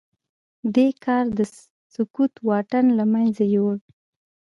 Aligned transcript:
دې 0.75 0.87
کار 1.03 1.25
د 1.37 1.39
سکوت 1.93 2.33
واټن 2.47 2.85
له 2.97 3.05
منځه 3.13 3.43
يووړ. 3.55 3.77